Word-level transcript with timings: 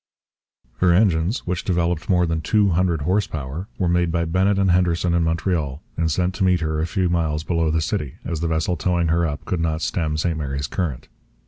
Her 0.77 0.91
engines, 0.93 1.45
which 1.45 1.63
developed 1.63 2.09
more 2.09 2.25
than 2.25 2.41
two 2.41 2.69
hundred 2.69 3.03
horse 3.03 3.27
power, 3.27 3.67
were 3.77 3.87
made 3.87 4.11
by 4.11 4.25
Bennett 4.25 4.57
and 4.57 4.71
Henderson 4.71 5.13
in 5.13 5.21
Montreal 5.23 5.83
and 5.95 6.09
sent 6.09 6.33
to 6.33 6.43
meet 6.43 6.61
her 6.61 6.79
a 6.81 6.87
few 6.87 7.07
miles 7.07 7.43
below 7.43 7.69
the 7.69 7.81
city, 7.81 8.15
as 8.25 8.39
the 8.39 8.47
vessel 8.47 8.75
towing 8.75 9.09
her 9.09 9.27
up 9.27 9.45
could 9.45 9.59
not 9.59 9.83
stem 9.83 10.17
St 10.17 10.35
Mary's 10.39 10.65
Current. 10.65 11.07